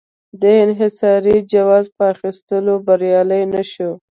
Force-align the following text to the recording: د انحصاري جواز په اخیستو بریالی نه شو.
د 0.41 0.43
انحصاري 0.65 1.37
جواز 1.53 1.85
په 1.95 2.03
اخیستو 2.13 2.73
بریالی 2.85 3.43
نه 3.53 3.61
شو. 3.71 3.91